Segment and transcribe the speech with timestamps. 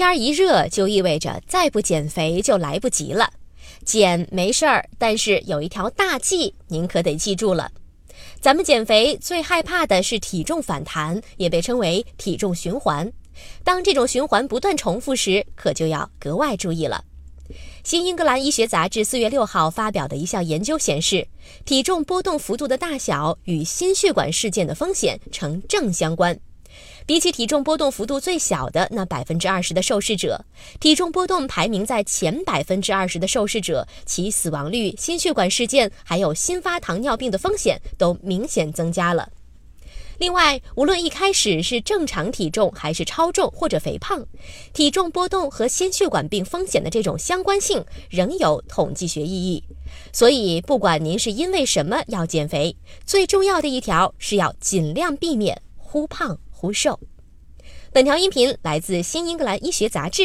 [0.00, 3.30] 天一热，就意味着再不减肥就来不及了。
[3.84, 7.70] 减没事儿，但是有一条大忌，您可得记住了。
[8.40, 13.12] 咱们减肥最害怕的是体重反弹，也被称为体重循环。
[13.62, 17.04] 当这种循环不断重复时，可就要格外注意了。
[17.84, 21.28] 新英格兰医学杂志四月六号发表的一项研究显示，
[21.66, 26.40] 体重波动幅度的大小与心血管事件的风险呈正相关。
[27.06, 30.44] 比起体重波动幅度最小的那百分之二十的受试者，
[30.78, 39.28] 体重波动排名在前百分之二十的受试者，其死亡率、心血管事件还有新发糖尿病的风险都明显增加了。
[40.18, 44.22] 另外，无论一开始是正常体重还是超重或者肥胖，
[44.74, 49.64] 体重波动和心血管病风险的这种相关性仍有统计学意义。
[50.12, 52.76] 所以，不管您是因为什么要减肥，
[53.06, 56.38] 最重要的一条是要尽量避免忽胖。
[56.60, 57.00] 忽瘦。
[57.90, 60.22] 本条音频来自《新英格兰医学杂志》。